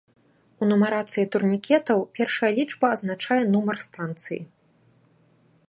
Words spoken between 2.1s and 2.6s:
першая